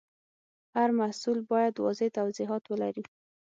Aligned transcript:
هر 0.75 0.89
محصول 0.99 1.39
باید 1.51 1.73
واضح 1.83 2.07
توضیحات 2.17 2.63
ولري. 2.67 3.03